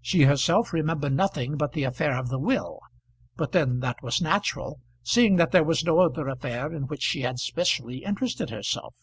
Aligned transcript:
She 0.00 0.22
herself 0.22 0.72
remembered 0.72 1.12
nothing 1.12 1.58
but 1.58 1.72
the 1.72 1.84
affair 1.84 2.18
of 2.18 2.30
the 2.30 2.38
will; 2.38 2.80
but 3.36 3.52
then 3.52 3.80
that 3.80 4.02
was 4.02 4.22
natural, 4.22 4.80
seeing 5.02 5.36
that 5.36 5.52
there 5.52 5.64
was 5.64 5.84
no 5.84 6.00
other 6.00 6.28
affair 6.28 6.72
in 6.72 6.86
which 6.86 7.02
she 7.02 7.20
had 7.20 7.38
specially 7.38 7.98
interested 8.02 8.48
herself. 8.48 8.94